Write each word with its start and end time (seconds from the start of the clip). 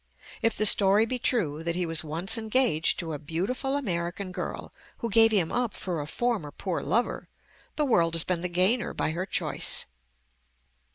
If 0.41 0.57
the 0.57 0.65
story 0.65 1.05
be 1.05 1.19
true, 1.19 1.61
that 1.61 1.75
he 1.75 1.85
was 1.85 2.03
once 2.03 2.35
engaged 2.35 2.97
to 2.97 3.13
a 3.13 3.19
beautiful 3.19 3.77
American 3.77 4.31
girl, 4.31 4.73
who 4.97 5.11
gave 5.11 5.31
him 5.31 5.51
up 5.51 5.75
for 5.75 6.01
a 6.01 6.07
former 6.07 6.49
poor 6.49 6.81
lover, 6.81 7.29
the 7.75 7.85
world 7.85 8.15
has 8.15 8.23
been 8.23 8.41
the 8.41 8.49
gainer 8.49 8.95
by 8.95 9.11
her 9.11 9.27
choice. 9.27 9.85